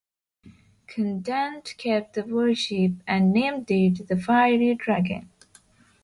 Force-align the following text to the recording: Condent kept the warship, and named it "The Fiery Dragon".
Condent 0.87 1.75
kept 1.77 2.13
the 2.15 2.23
warship, 2.23 2.93
and 3.05 3.31
named 3.31 3.69
it 3.69 4.07
"The 4.07 4.17
Fiery 4.17 4.73
Dragon". 4.73 5.29